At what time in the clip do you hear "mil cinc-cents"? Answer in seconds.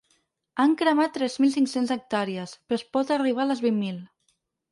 1.43-1.93